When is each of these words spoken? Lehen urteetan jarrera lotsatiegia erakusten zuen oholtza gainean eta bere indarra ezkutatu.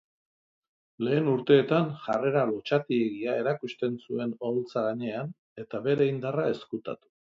Lehen 1.07 1.29
urteetan 1.33 1.91
jarrera 2.07 2.47
lotsatiegia 2.53 3.37
erakusten 3.45 4.03
zuen 4.05 4.35
oholtza 4.51 4.87
gainean 4.91 5.35
eta 5.67 5.87
bere 5.89 6.15
indarra 6.15 6.53
ezkutatu. 6.59 7.05